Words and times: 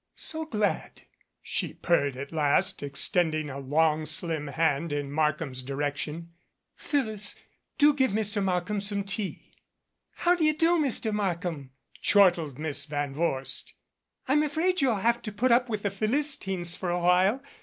"So 0.15 0.45
glad," 0.45 1.03
she 1.43 1.75
purred 1.75 2.17
at 2.17 2.31
last, 2.31 2.81
extending 2.81 3.51
a 3.51 3.59
long 3.59 4.07
slim 4.07 4.47
hand 4.47 4.91
in 4.91 5.11
Markham's 5.11 5.61
direction. 5.61 6.31
"Phyllis, 6.75 7.35
do 7.77 7.93
give 7.93 8.09
Mr. 8.09 8.43
Markham 8.43 8.81
some 8.81 9.03
tea." 9.03 9.51
"How 10.13 10.33
d'ye 10.33 10.53
do, 10.53 10.79
Mr. 10.79 11.13
Markham," 11.13 11.69
chortled 12.01 12.57
Miss 12.57 12.85
Van 12.85 13.13
Vorst. 13.13 13.75
"Pm 14.27 14.41
afraid 14.41 14.81
you'll 14.81 14.95
have 14.95 15.21
to 15.21 15.31
put 15.31 15.51
up 15.51 15.69
with 15.69 15.83
the 15.83 15.91
Philis 15.91 16.35
tines 16.35 16.75
for 16.75 16.89
a 16.89 16.99
while. 16.99 17.39